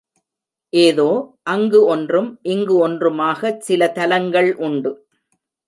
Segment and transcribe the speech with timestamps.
[0.73, 1.05] ஏதோ
[1.43, 4.93] அங்கு ஒன்றும் இங்கு ஒன்றுமாகச் சில தலங்கள் உண்டு.